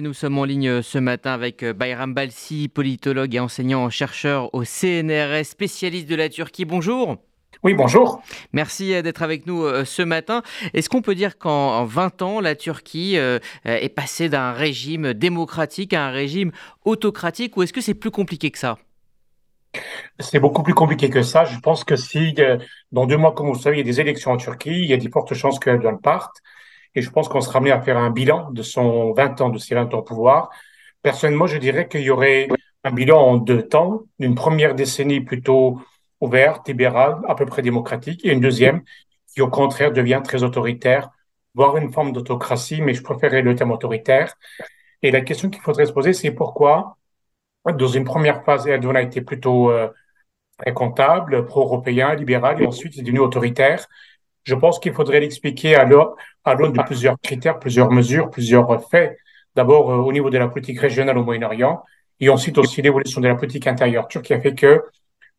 Nous 0.00 0.14
sommes 0.14 0.38
en 0.38 0.44
ligne 0.44 0.80
ce 0.80 0.96
matin 0.96 1.32
avec 1.32 1.64
euh, 1.64 1.72
Bayram 1.72 2.14
Balsi, 2.14 2.68
politologue 2.68 3.34
et 3.34 3.40
enseignant-chercheur 3.40 4.48
au 4.54 4.62
CNRS, 4.62 5.42
spécialiste 5.42 6.08
de 6.08 6.14
la 6.14 6.28
Turquie. 6.28 6.64
Bonjour. 6.64 7.16
Oui, 7.64 7.74
bonjour. 7.74 8.22
Merci 8.52 8.94
euh, 8.94 9.02
d'être 9.02 9.22
avec 9.22 9.48
nous 9.48 9.64
euh, 9.64 9.84
ce 9.84 10.02
matin. 10.02 10.42
Est-ce 10.72 10.88
qu'on 10.88 11.02
peut 11.02 11.16
dire 11.16 11.36
qu'en 11.36 11.84
20 11.84 12.22
ans, 12.22 12.40
la 12.40 12.54
Turquie 12.54 13.16
est 13.64 13.88
passée 13.88 14.28
d'un 14.28 14.52
régime 14.52 15.14
démocratique 15.14 15.92
à 15.92 16.06
un 16.06 16.10
régime 16.12 16.52
autocratique 16.84 17.56
ou 17.56 17.64
est-ce 17.64 17.72
que 17.72 17.80
c'est 17.80 17.94
plus 17.94 18.12
compliqué 18.12 18.52
que 18.52 18.58
ça? 18.58 18.78
C'est 20.20 20.38
beaucoup 20.38 20.62
plus 20.62 20.74
compliqué 20.74 21.10
que 21.10 21.22
ça. 21.22 21.44
Je 21.44 21.58
pense 21.58 21.82
que 21.82 21.96
si, 21.96 22.36
dans 22.92 23.06
deux 23.06 23.16
mois, 23.16 23.32
comme 23.32 23.48
vous 23.48 23.54
le 23.54 23.58
savez, 23.58 23.78
il 23.78 23.80
y 23.80 23.82
a 23.82 23.92
des 23.92 24.00
élections 24.00 24.30
en 24.30 24.36
Turquie, 24.36 24.70
il 24.80 24.86
y 24.88 24.92
a 24.92 24.96
de 24.96 25.08
fortes 25.10 25.34
chances 25.34 25.58
qu'Erdogan 25.58 25.98
parte. 26.00 26.40
Et 26.94 27.02
je 27.02 27.10
pense 27.10 27.28
qu'on 27.28 27.40
sera 27.40 27.58
amené 27.58 27.70
à 27.70 27.80
faire 27.80 27.96
un 27.96 28.10
bilan 28.10 28.50
de 28.50 28.62
son 28.62 29.12
20 29.12 29.40
ans, 29.40 29.48
de 29.50 29.58
ses 29.58 29.74
20 29.74 29.94
ans 29.94 29.98
au 29.98 30.02
pouvoir. 30.02 30.50
Personnellement, 31.02 31.46
je 31.46 31.58
dirais 31.58 31.88
qu'il 31.88 32.02
y 32.02 32.10
aurait 32.10 32.48
un 32.84 32.90
bilan 32.90 33.20
en 33.20 33.36
deux 33.36 33.62
temps. 33.62 34.02
Une 34.18 34.34
première 34.34 34.74
décennie 34.74 35.20
plutôt 35.20 35.80
ouverte, 36.20 36.66
libérale, 36.68 37.18
à 37.28 37.34
peu 37.34 37.46
près 37.46 37.62
démocratique, 37.62 38.24
et 38.24 38.32
une 38.32 38.40
deuxième 38.40 38.82
qui, 39.32 39.40
au 39.40 39.48
contraire, 39.48 39.92
devient 39.92 40.20
très 40.24 40.42
autoritaire, 40.42 41.10
voire 41.54 41.76
une 41.76 41.92
forme 41.92 42.12
d'autocratie, 42.12 42.80
mais 42.82 42.94
je 42.94 43.02
préférerais 43.02 43.42
le 43.42 43.54
terme 43.54 43.70
autoritaire. 43.70 44.34
Et 45.02 45.10
la 45.10 45.20
question 45.20 45.48
qu'il 45.48 45.62
faudrait 45.62 45.86
se 45.86 45.92
poser, 45.92 46.12
c'est 46.12 46.32
pourquoi, 46.32 46.96
dans 47.64 47.86
une 47.86 48.04
première 48.04 48.44
phase, 48.44 48.66
Erdogan 48.66 48.96
a 48.96 49.02
été 49.02 49.20
plutôt 49.20 49.70
euh, 49.70 49.88
comptable, 50.74 51.46
pro-européen, 51.46 52.14
libéral, 52.14 52.60
et 52.62 52.66
ensuite 52.66 52.96
il 52.96 53.00
est 53.00 53.02
devenu 53.02 53.20
autoritaire. 53.20 53.86
Je 54.48 54.54
pense 54.54 54.78
qu'il 54.78 54.94
faudrait 54.94 55.20
l'expliquer 55.20 55.74
à 55.74 55.84
l'aune 55.84 56.72
de 56.72 56.82
plusieurs 56.82 57.20
critères, 57.20 57.58
plusieurs 57.58 57.90
mesures, 57.90 58.30
plusieurs 58.30 58.66
faits. 58.88 59.18
D'abord, 59.54 59.90
euh, 59.90 59.96
au 59.96 60.10
niveau 60.10 60.30
de 60.30 60.38
la 60.38 60.48
politique 60.48 60.80
régionale 60.80 61.18
au 61.18 61.22
Moyen-Orient, 61.22 61.82
et 62.18 62.30
ensuite 62.30 62.56
aussi 62.56 62.80
l'évolution 62.80 63.20
de 63.20 63.28
la 63.28 63.34
politique 63.34 63.66
intérieure 63.66 64.08
turque 64.08 64.24
qui 64.24 64.32
a 64.32 64.40
fait 64.40 64.54
que, 64.54 64.84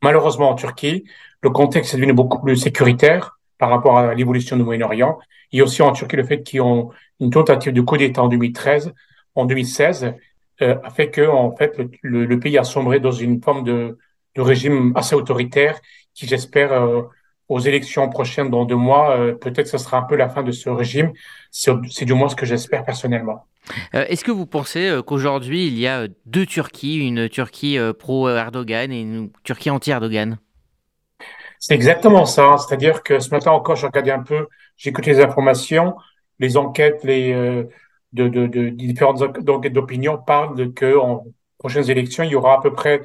malheureusement, 0.03 0.51
en 0.51 0.53
Turquie, 0.53 1.05
le 1.41 1.49
contexte 1.49 1.95
est 1.95 1.97
devenu 1.97 2.13
beaucoup 2.13 2.39
plus 2.39 2.55
sécuritaire 2.55 3.39
par 3.57 3.71
rapport 3.71 3.97
à 3.97 4.13
l'évolution 4.13 4.55
du 4.57 4.63
Moyen-Orient, 4.63 5.17
et 5.53 5.63
aussi 5.63 5.81
en 5.81 5.91
Turquie, 5.91 6.15
le 6.15 6.23
fait 6.23 6.43
qu'ils 6.43 6.61
ont 6.61 6.91
une 7.19 7.31
tentative 7.31 7.73
de 7.73 7.81
coup 7.81 7.97
d'État 7.97 8.21
en 8.21 8.27
2013, 8.27 8.93
en 9.33 9.45
2016, 9.45 10.13
euh, 10.61 10.75
a 10.83 10.89
fait 10.91 11.09
que, 11.09 11.27
en 11.27 11.55
fait, 11.55 11.81
le, 12.03 12.39
pays 12.39 12.59
a 12.59 12.63
sombré 12.63 12.99
dans 12.99 13.11
une 13.11 13.41
forme 13.41 13.63
de, 13.63 13.97
régime 14.37 14.93
assez 14.95 15.15
autoritaire 15.15 15.79
qui, 16.13 16.27
j'espère, 16.27 16.71
euh, 16.73 17.01
aux 17.49 17.59
élections 17.59 18.07
prochaines 18.09 18.49
dans 18.51 18.63
deux 18.63 18.75
mois, 18.75 19.17
euh, 19.17 19.33
peut-être 19.33 19.67
ce 19.67 19.79
sera 19.79 19.97
un 19.97 20.03
peu 20.03 20.15
la 20.15 20.29
fin 20.29 20.43
de 20.43 20.51
ce 20.51 20.69
régime. 20.69 21.11
C'est 21.51 22.05
du 22.05 22.13
moins 22.13 22.29
ce 22.29 22.35
que 22.35 22.45
j'espère 22.45 22.85
personnellement. 22.85 23.45
Euh, 23.95 24.05
est-ce 24.07 24.23
que 24.23 24.31
vous 24.31 24.45
pensez 24.45 24.87
euh, 24.87 25.01
qu'aujourd'hui, 25.01 25.67
il 25.67 25.77
y 25.77 25.87
a 25.87 26.07
deux 26.27 26.45
Turquies, 26.45 26.97
une 26.99 27.27
Turquie 27.27 27.77
pro-Erdogan 27.97 28.91
et 28.91 29.01
une 29.01 29.31
Turquie 29.43 29.71
anti-Erdogan? 29.71 30.37
C'est 31.57 31.73
exactement 31.73 32.25
ça. 32.25 32.55
C'est-à-dire 32.57 33.03
que 33.03 33.19
ce 33.19 33.31
matin 33.31 33.51
encore, 33.51 33.75
j'ai 33.75 33.87
regardé 33.87 34.11
un 34.11 34.23
peu, 34.23 34.47
j'ai 34.77 34.91
écouté 34.91 35.11
les 35.11 35.19
informations, 35.19 35.95
les 36.37 36.55
enquêtes, 36.55 37.03
les 37.03 37.33
de, 38.13 38.27
de, 38.27 38.47
de, 38.47 38.69
différentes 38.69 39.21
enquêtes 39.21 39.73
d'opinion 39.73 40.17
parlent 40.17 40.55
de 40.55 40.65
que 40.65 40.97
en 40.97 41.25
prochaines 41.57 41.89
élections, 41.89 42.23
il 42.23 42.31
y 42.31 42.35
aura 42.35 42.55
à 42.55 42.61
peu 42.61 42.71
près 42.73 43.01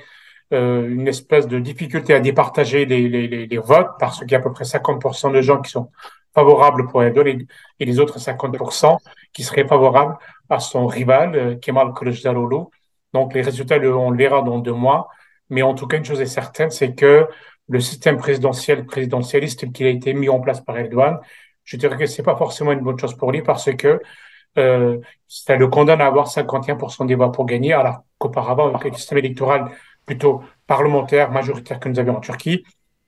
euh, 0.55 0.89
une 0.89 1.09
espèce 1.09 1.47
de 1.47 1.59
difficulté 1.59 2.15
à 2.15 2.21
départager 2.21 2.87
les, 2.87 3.09
les, 3.09 3.47
les, 3.47 3.59
votes 3.59 3.91
parce 3.99 4.21
qu'il 4.21 4.31
y 4.31 4.35
a 4.35 4.39
à 4.39 4.41
peu 4.41 4.53
près 4.53 4.65
50% 4.65 5.33
de 5.33 5.41
gens 5.43 5.61
qui 5.61 5.71
sont 5.71 5.91
favorables 6.35 6.89
pour 6.89 7.03
Erdogan 7.03 7.47
et, 7.81 7.85
les 7.85 8.01
autres 8.01 8.19
50% 8.19 8.97
qui 9.33 9.43
seraient 9.43 9.67
favorables 9.67 10.17
à 10.49 10.61
son 10.61 10.87
rival, 10.87 11.35
euh, 11.35 11.57
Kemal 11.57 11.93
Kılıçdaroğlu. 11.93 12.65
Donc 13.13 13.35
les 13.35 13.43
résultats, 13.43 13.79
on 13.79 14.11
le 14.11 14.17
verra 14.17 14.43
dans 14.43 14.59
deux 14.59 14.73
mois. 14.73 15.09
Mais 15.51 15.63
en 15.63 15.75
tout 15.75 15.87
cas, 15.87 15.99
une 15.99 16.05
chose 16.05 16.21
est 16.21 16.27
certaine, 16.27 16.71
c'est 16.71 16.95
que 16.95 17.29
le 17.69 17.81
système 17.81 18.17
présidentiel, 18.17 18.87
présidentialiste 18.87 19.73
qui 19.73 19.85
a 19.85 19.89
été 19.89 20.15
mis 20.15 20.29
en 20.29 20.41
place 20.41 20.61
par 20.61 20.77
Erdogan, 20.79 21.19
je 21.65 21.77
dirais 21.77 21.97
que 21.97 22.07
c'est 22.07 22.23
pas 22.23 22.37
forcément 22.37 22.73
une 22.73 22.81
bonne 22.81 22.99
chose 22.99 23.15
pour 23.17 23.33
lui 23.33 23.43
parce 23.43 23.71
que 23.75 24.01
euh, 24.59 24.99
ça 25.27 25.57
le 25.57 25.69
condamne 25.69 26.01
à 26.01 26.07
avoir 26.07 26.29
51% 26.29 27.07
des 27.07 27.15
voix 27.15 27.33
pour 27.33 27.47
gagner, 27.47 27.73
alors 27.73 28.05
qu'auparavant, 28.19 28.73
avec 28.75 28.93
le 28.93 28.99
système 28.99 29.19
électoral 29.19 29.71
plutôt 30.07 30.43
parlementaire, 30.67 31.31
majoritaire 31.31 31.81
que 31.81 31.89
nous 31.89 31.99
avions 31.99 32.17
en 32.17 32.21
Turquie, 32.21 32.65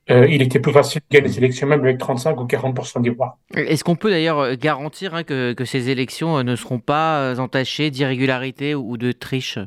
euh, 0.09 0.27
il 0.29 0.41
était 0.41 0.61
plus 0.61 0.73
facile 0.73 1.01
de 1.11 1.17
gagner 1.17 1.29
les 1.29 1.39
élections 1.39 1.67
même 1.67 1.81
avec 1.81 1.99
35 1.99 2.41
ou 2.41 2.47
40 2.47 3.03
des 3.03 3.11
voix. 3.11 3.39
Est-ce 3.55 3.83
qu'on 3.83 3.97
peut 3.97 4.11
d'ailleurs 4.11 4.39
euh, 4.39 4.55
garantir 4.55 5.15
hein, 5.15 5.25
que, 5.25 5.53
que, 5.53 5.65
ces 5.65 5.91
élections 5.91 6.39
euh, 6.39 6.43
ne 6.45 6.55
seront 6.55 6.79
pas 6.79 7.35
entachées 7.41 7.91
d'irrégularités 7.91 8.75
ou 8.75 8.97
de 8.97 9.13
triche 9.13 9.59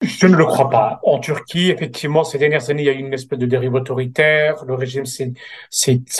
je 0.00 0.28
ne 0.28 0.36
le 0.36 0.44
crois 0.44 0.70
pas. 0.70 1.00
En 1.02 1.18
Turquie, 1.18 1.70
effectivement, 1.70 2.22
ces 2.22 2.38
dernières 2.38 2.70
années, 2.70 2.82
il 2.82 2.86
y 2.86 2.88
a 2.88 2.92
eu 2.92 3.00
une 3.00 3.12
espèce 3.12 3.36
de 3.36 3.46
dérive 3.46 3.74
autoritaire. 3.74 4.64
Le 4.64 4.74
régime 4.74 5.04
s'est 5.06 5.32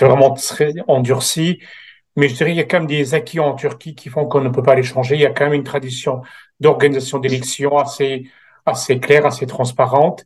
vraiment 0.01 0.33
très 0.33 0.73
endurci. 0.89 1.61
Mais 2.17 2.29
je 2.29 2.35
dirais 2.35 2.51
qu'il 2.51 2.59
y 2.59 2.61
a 2.61 2.65
quand 2.65 2.79
même 2.79 2.89
des 2.89 3.15
acquis 3.15 3.39
en 3.39 3.55
Turquie 3.55 3.95
qui 3.95 4.09
font 4.09 4.27
qu'on 4.27 4.41
ne 4.41 4.49
peut 4.49 4.65
pas 4.65 4.75
les 4.75 4.83
changer. 4.83 5.15
Il 5.15 5.21
y 5.21 5.27
a 5.27 5.31
quand 5.31 5.45
même 5.45 5.55
une 5.55 5.63
tradition 5.63 6.23
d'organisation 6.59 7.21
d'élections 7.21 7.79
assez, 7.79 8.29
assez 8.69 8.99
claire, 9.01 9.27
assez 9.27 9.47
transparente. 9.47 10.25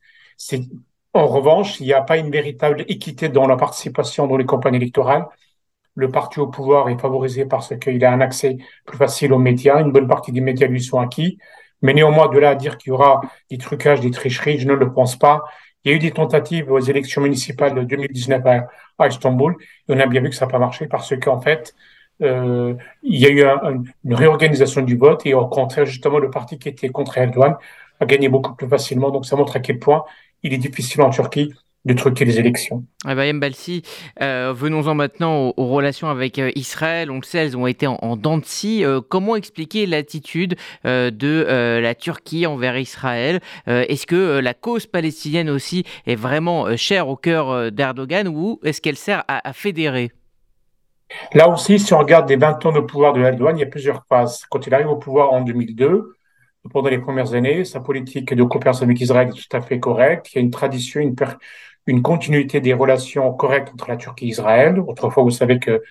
En 1.15 1.27
revanche, 1.27 1.79
il 1.81 1.87
n'y 1.87 1.93
a 1.93 2.01
pas 2.03 2.17
une 2.17 2.31
véritable 2.31 2.85
équité 2.89 3.29
dans 3.29 3.47
la 3.47 3.57
participation 3.57 4.27
dans 4.27 4.37
les 4.37 4.47
campagnes 4.47 4.77
électorales. 4.77 5.27
Le 5.95 6.11
parti 6.11 6.41
au 6.41 6.47
pouvoir 6.47 6.89
est 6.89 6.99
favorisé 6.99 7.45
parce 7.45 7.77
qu'il 7.79 8.03
a 8.05 8.13
un 8.13 8.21
accès 8.23 8.57
plus 8.87 8.97
facile 8.97 9.33
aux 9.35 9.39
médias. 9.39 9.81
Une 9.81 9.93
bonne 9.93 10.09
partie 10.09 10.33
des 10.33 10.41
médias 10.41 10.67
lui 10.67 10.83
sont 10.83 11.01
acquis. 11.01 11.39
Mais 11.83 11.93
néanmoins, 11.93 12.29
de 12.29 12.39
là 12.39 12.51
à 12.51 12.55
dire 12.55 12.79
qu'il 12.79 12.91
y 12.91 12.93
aura 12.93 13.21
des 13.51 13.59
trucages, 13.59 14.01
des 14.01 14.11
tricheries, 14.11 14.59
je 14.59 14.67
ne 14.69 14.75
le 14.75 14.93
pense 14.93 15.17
pas. 15.17 15.43
Il 15.85 15.91
y 15.91 15.95
a 15.95 15.97
eu 15.97 15.99
des 15.99 16.13
tentatives 16.13 16.71
aux 16.71 16.79
élections 16.79 17.21
municipales 17.21 17.75
de 17.75 17.83
2019 17.83 18.43
à, 18.99 19.09
Istanbul. 19.09 19.57
Et 19.61 19.93
on 19.93 19.99
a 19.99 20.07
bien 20.07 20.23
vu 20.23 20.31
que 20.31 20.37
ça 20.37 20.47
n'a 20.47 20.53
pas 20.53 20.59
marché 20.59 20.87
parce 20.87 21.15
qu'en 21.19 21.41
fait, 21.41 21.75
euh, 22.23 22.75
il 23.03 23.19
y 23.19 23.27
a 23.27 23.31
eu 23.31 23.45
une 24.05 24.15
réorganisation 24.15 24.83
du 24.83 24.97
vote 24.97 25.27
et 25.27 25.35
au 25.35 25.47
contraire, 25.49 25.85
justement, 25.85 26.19
le 26.19 26.31
parti 26.31 26.59
qui 26.59 26.69
était 26.69 26.89
contre 26.89 27.19
Erdogan 27.19 27.57
a 28.03 28.07
gagné 28.07 28.29
beaucoup 28.29 28.55
plus 28.55 28.69
facilement. 28.69 29.11
Donc 29.11 29.27
ça 29.27 29.37
montre 29.37 29.57
à 29.57 29.61
quel 29.61 29.79
point 29.79 30.05
il 30.43 30.53
est 30.53 30.59
difficile 30.59 31.03
en 31.03 31.11
Turquie 31.11 31.53
de 31.85 31.95
truquer 31.95 32.25
les 32.25 32.39
élections. 32.39 32.85
Eh 33.09 33.15
ben, 33.15 33.39
Balsi, 33.41 33.83
euh, 34.21 34.53
venons-en 34.55 34.95
maintenant 34.95 35.53
aux, 35.57 35.67
relations 35.67 36.09
avec 36.09 36.39
euh, 36.39 36.53
Israël. 36.55 37.11
On 37.11 37.17
le 37.17 37.25
sait, 37.25 37.39
elles 37.39 37.57
ont 37.57 37.67
été 37.67 37.87
en, 37.87 37.99
en 38.03 38.17
dents 38.17 38.39
de 38.39 38.45
scie. 38.45 38.85
Euh, 38.85 39.01
comment 39.01 39.35
expliquer 39.35 39.87
l'attitude 39.87 40.55
de 40.85 41.81
la 41.81 41.95
Turquie 41.95 42.47
envers 42.47 42.79
Israël? 42.79 43.41
Est-ce 43.67 44.07
que 44.07 44.39
la 44.39 44.55
cause 44.55 44.87
palestinienne 44.87 45.51
aussi 45.51 45.85
est 46.07 46.15
vraiment 46.15 46.77
chère 46.77 47.09
au 47.09 47.17
cœur 47.17 47.73
d'Erdogan 47.73 48.29
ou 48.29 48.61
est-ce 48.65 48.81
qu'elle 48.81 48.97
sert 48.97 49.25
à, 49.29 49.49
à, 49.49 49.53
fédérer? 49.53 50.13
Là 51.35 51.49
aussi, 51.49 51.79
si 51.79 51.93
on 51.95 51.99
regarde 51.99 52.29
les 52.29 52.37
20 52.37 52.67
ans 52.67 52.73
de 52.73 52.81
pouvoir 52.81 53.13
de 53.13 53.21
Erdogan, 53.21 53.57
il 53.57 53.61
y 53.61 53.65
a 53.65 53.69
plusieurs 53.69 54.05
phases. 54.09 54.45
Quand 54.51 54.67
il 54.67 54.75
arrive 54.75 54.89
au 54.89 54.97
pouvoir 54.97 55.33
en 55.33 55.41
2002, 55.41 56.15
pendant 56.71 56.89
les 56.89 56.99
premières 56.99 57.35
années. 57.35 57.65
Sa 57.65 57.81
politique 57.81 58.35
de 58.35 58.45
coopération 58.45 58.85
avec 58.85 59.01
Israël 59.01 59.29
est 59.29 59.41
tout 59.41 59.57
à 59.57 59.61
fait 59.61 59.81
correcte. 59.81 60.33
Il 60.33 60.37
y 60.37 60.39
a 60.39 60.43
une 60.43 60.51
tradition, 60.51 61.01
une, 61.01 61.15
une 61.87 62.03
continuité 62.03 62.61
des 62.61 62.75
relations 62.75 63.33
correctes 63.35 63.71
entre 63.73 63.89
la 63.89 63.97
Turquie 63.97 64.27
et 64.27 64.29
Israël. 64.29 64.81
Autrefois, 64.87 65.23
vous 65.23 65.31
savez 65.31 65.59
que 65.59 65.83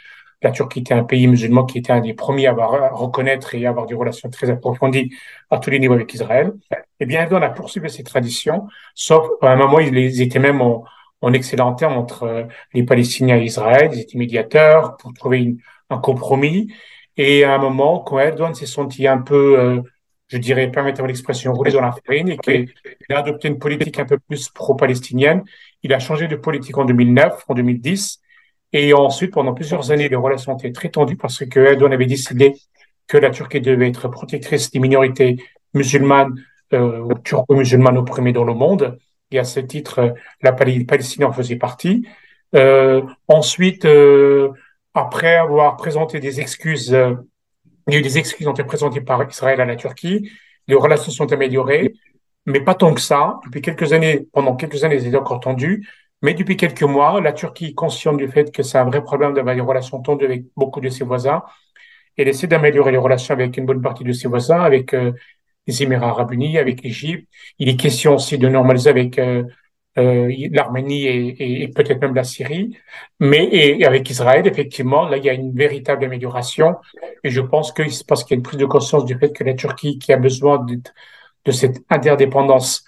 la 0.42 0.52
Turquie 0.52 0.80
était 0.80 0.94
un 0.94 1.04
pays 1.04 1.28
musulman 1.28 1.66
qui 1.66 1.78
était 1.78 1.94
un 1.94 2.02
des 2.02 2.14
premiers 2.14 2.48
à, 2.48 2.52
avoir, 2.52 2.98
reconnaître 2.98 3.54
et 3.54 3.66
avoir 3.66 3.86
des 3.86 3.94
relations 3.94 4.30
très 4.30 4.50
approfondies 4.50 5.14
à 5.50 5.60
tous 5.60 5.70
les 5.70 5.80
niveaux 5.80 5.94
avec 5.94 6.14
Israël. 6.14 6.54
Eh 7.00 7.06
bien, 7.06 7.22
Erdogan 7.22 7.44
a 7.44 7.50
poursuivi 7.50 7.90
ces 7.90 8.04
traditions, 8.04 8.68
sauf 8.96 9.28
à 9.42 9.52
un 9.52 9.56
moment, 9.56 9.80
ils 9.80 10.22
étaient 10.22 10.40
même 10.40 10.62
en, 10.62 10.84
en 11.22 11.34
excellent 11.34 11.74
terme 11.74 11.94
entre 11.94 12.24
euh, 12.24 12.44
les 12.74 12.84
Palestiniens 12.84 13.38
et 13.38 13.44
Israël. 13.44 13.92
Ils 13.94 14.02
étaient 14.02 14.18
médiateurs 14.18 14.98
pour 14.98 15.14
trouver 15.14 15.58
un 15.90 15.98
compromis. 16.00 16.74
Et 17.18 17.44
à 17.44 17.54
un 17.54 17.58
moment, 17.58 18.00
quand 18.00 18.20
Erdogan 18.20 18.56
s'est 18.56 18.66
senti 18.66 19.08
un 19.08 19.20
peu 19.20 19.60
euh, 19.60 19.82
je 20.32 20.38
dirais, 20.38 20.72
permettez-moi 20.72 21.08
l'expression, 21.08 21.54
roulé 21.54 21.72
dans 21.72 21.82
la 21.82 21.92
farine 21.92 22.30
et 22.30 22.38
qu'il 22.38 22.70
a 23.10 23.20
adopté 23.20 23.50
une 23.50 23.60
politique 23.60 24.00
un 24.00 24.06
peu 24.06 24.18
plus 24.18 24.50
pro-palestinienne. 24.50 25.44
Il 25.84 25.94
a 25.94 26.00
changé 26.00 26.28
de 26.28 26.36
politique 26.38 26.78
en 26.78 26.86
2009, 26.86 27.44
en 27.48 27.54
2010. 27.54 28.22
Et 28.74 28.94
ensuite, 28.94 29.34
pendant 29.34 29.54
plusieurs 29.54 29.92
années, 29.92 30.08
les 30.08 30.16
relations 30.16 30.58
étaient 30.58 30.72
très 30.72 30.90
tendues 30.90 31.18
parce 31.18 31.46
que 31.46 31.60
Erdogan 31.60 31.92
avait 31.92 32.06
décidé 32.06 32.54
que 33.08 33.18
la 33.18 33.30
Turquie 33.30 33.60
devait 33.60 33.90
être 33.90 34.08
protectrice 34.08 34.72
des 34.72 34.80
minorités 34.80 35.36
musulmanes 35.74 36.36
euh, 36.72 37.00
ou 37.00 37.14
turco-musulmanes 37.16 37.98
opprimées 37.98 38.32
dans 38.32 38.46
le 38.46 38.54
monde. 38.54 38.98
Et 39.32 39.40
à 39.40 39.44
ce 39.44 39.60
titre, 39.60 40.14
la 40.42 40.54
Palestine 40.54 41.26
en 41.26 41.34
faisait 41.34 41.58
partie. 41.58 42.08
Euh, 42.56 43.02
ensuite, 43.28 43.84
euh, 43.84 44.50
après 44.94 45.36
avoir 45.36 45.76
présenté 45.76 46.22
des 46.22 46.40
excuses 46.40 46.94
euh, 46.94 47.16
il 47.88 47.94
y 47.94 47.98
a 47.98 48.00
eu 48.00 48.04
des 48.04 48.18
excuses 48.18 48.40
qui 48.40 48.48
ont 48.48 48.54
été 48.54 48.64
présentées 48.64 49.02
par 49.02 49.28
Israël 49.28 49.60
à 49.62 49.66
la 49.66 49.76
Turquie. 49.76 50.32
Les 50.68 50.76
relations 50.76 51.12
sont 51.12 51.32
améliorées, 51.32 51.94
mais 52.46 52.62
pas 52.62 52.76
tant 52.76 52.94
que 52.94 53.02
ça. 53.02 53.40
Depuis 53.46 53.62
quelques 53.62 53.94
années, 53.94 54.28
pendant 54.34 54.56
quelques 54.56 54.84
années, 54.84 55.06
étaient 55.06 55.16
encore 55.16 55.40
tendues. 55.40 55.88
Mais 56.22 56.34
depuis 56.34 56.58
quelques 56.58 56.84
mois, 56.84 57.20
la 57.22 57.34
Turquie, 57.34 57.74
consciente 57.74 58.18
du 58.18 58.28
fait 58.28 58.52
que 58.52 58.64
c'est 58.64 58.78
un 58.78 58.86
vrai 58.86 59.04
problème 59.04 59.34
d'avoir 59.34 59.56
des 59.56 59.62
relations 59.62 60.02
tendues 60.02 60.26
avec 60.26 60.46
beaucoup 60.56 60.80
de 60.82 60.90
ses 60.90 61.04
voisins, 61.04 61.44
Elle 62.18 62.28
essaie 62.28 62.48
d'améliorer 62.48 62.92
les 62.92 62.98
relations 62.98 63.34
avec 63.34 63.58
une 63.58 63.66
bonne 63.66 63.82
partie 63.82 64.04
de 64.04 64.14
ses 64.14 64.28
voisins, 64.28 64.62
avec 64.62 64.94
euh, 64.94 65.14
les 65.68 65.84
Émirats 65.84 66.10
arabes 66.10 66.34
unis, 66.34 66.58
avec 66.58 66.84
l'Égypte. 66.84 67.28
Il 67.60 67.70
est 67.70 67.78
question 67.78 68.16
aussi 68.16 68.38
de 68.38 68.48
normaliser 68.50 68.90
avec 68.90 69.18
euh, 69.20 69.44
l'Arménie 69.96 71.06
et, 71.06 71.64
et, 71.64 71.68
peut-être 71.68 72.02
même 72.02 72.16
la 72.16 72.24
Syrie. 72.24 72.78
Mais 73.20 73.48
et 73.52 73.86
avec 73.86 74.10
Israël, 74.10 74.48
effectivement, 74.48 75.08
là, 75.08 75.18
il 75.18 75.26
y 75.26 75.30
a 75.30 75.34
une 75.34 75.54
véritable 75.54 76.06
amélioration. 76.06 76.76
Et 77.24 77.30
je 77.30 77.42
pense 77.42 77.72
que 77.72 77.88
c'est 77.90 78.08
parce 78.08 78.24
qu'il 78.24 78.36
y 78.36 78.38
a 78.38 78.40
une 78.40 78.44
prise 78.44 78.60
de 78.60 78.66
conscience 78.66 79.06
du 79.06 79.18
fait 79.18 79.34
que 79.34 79.44
la 79.44 79.54
Turquie, 79.54 80.00
qui 80.00 80.14
a 80.14 80.18
besoin 80.18 80.60
de, 80.60 80.80
de 81.46 81.52
cette 81.52 81.78
interdépendance 81.90 82.86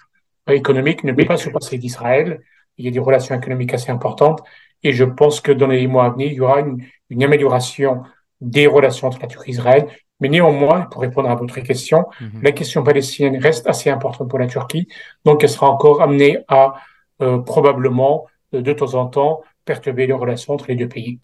économique, 0.48 1.04
ne 1.04 1.12
peut 1.12 1.26
pas 1.26 1.36
se 1.36 1.50
passer 1.50 1.78
d'Israël. 1.78 2.40
Il 2.78 2.84
y 2.84 2.88
a 2.88 2.90
des 2.90 2.98
relations 2.98 3.34
économiques 3.34 3.74
assez 3.74 3.90
importantes. 3.90 4.42
Et 4.82 4.92
je 4.92 5.04
pense 5.04 5.40
que 5.40 5.52
dans 5.52 5.66
les 5.66 5.86
mois 5.86 6.06
à 6.06 6.10
venir, 6.10 6.28
il 6.28 6.34
y 6.34 6.40
aura 6.40 6.60
une, 6.60 6.84
une 7.10 7.22
amélioration 7.22 8.02
des 8.40 8.66
relations 8.66 9.08
entre 9.08 9.20
la 9.20 9.28
Turquie 9.28 9.50
et 9.50 9.54
Israël. 9.54 9.86
Mais 10.20 10.28
néanmoins, 10.28 10.82
pour 10.82 11.02
répondre 11.02 11.28
à 11.28 11.34
votre 11.34 11.58
question, 11.60 12.06
mhm. 12.20 12.42
la 12.42 12.52
question 12.52 12.82
palestinienne 12.82 13.36
reste 13.38 13.66
assez 13.66 13.90
importante 13.90 14.28
pour 14.28 14.38
la 14.38 14.46
Turquie. 14.46 14.88
Donc, 15.24 15.42
elle 15.42 15.50
sera 15.50 15.68
encore 15.68 16.02
amenée 16.02 16.38
à 16.48 16.66
euh, 16.66 16.70
probablement, 17.38 18.26
euh, 18.54 18.62
de 18.62 18.72
temps 18.72 18.94
en 18.94 19.06
temps, 19.06 19.42
perturber 19.64 20.06
les 20.06 20.12
relations 20.12 20.54
entre 20.54 20.66
les 20.68 20.76
deux 20.76 20.88
pays. 20.88 21.20